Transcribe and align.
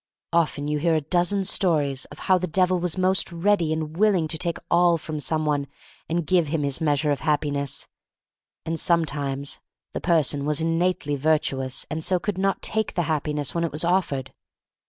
Often 0.33 0.67
you 0.67 0.79
hear 0.79 0.95
a 0.95 1.01
dozen 1.01 1.43
stories 1.43 2.05
of 2.05 2.17
THE 2.17 2.23
STORY 2.23 2.35
OF 2.37 2.41
MARY 2.41 2.41
MAC 2.41 2.41
LANE 2.41 2.41
45 2.41 2.41
how 2.41 2.41
the 2.41 2.47
Devil 2.47 2.79
was 2.79 3.07
most 3.07 3.31
ready 3.31 3.71
and 3.73 3.97
will 3.97 4.15
ing 4.15 4.27
to 4.29 4.37
take 4.39 4.57
all 4.71 4.97
from 4.97 5.19
some 5.19 5.45
one 5.45 5.67
and 6.09 6.25
give. 6.25 6.47
him 6.47 6.63
his 6.63 6.81
measure 6.81 7.11
of 7.11 7.19
Happiness. 7.19 7.87
And 8.65 8.79
sometimes 8.79 9.59
the 9.93 10.01
person 10.01 10.45
was 10.47 10.59
innately 10.59 11.15
virtuous 11.15 11.85
and 11.91 12.03
so 12.03 12.17
could 12.17 12.39
not 12.39 12.63
take 12.63 12.95
the 12.95 13.03
Hap 13.03 13.25
piness 13.25 13.53
when 13.53 13.63
it 13.63 13.71
was 13.71 13.85
offered. 13.85 14.33